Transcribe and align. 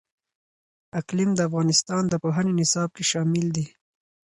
اقلیم 0.99 1.31
د 1.35 1.39
افغانستان 1.49 2.03
د 2.07 2.13
پوهنې 2.23 2.53
نصاب 2.59 2.89
کې 2.95 3.03
شامل 3.11 3.45
دي. 3.55 3.65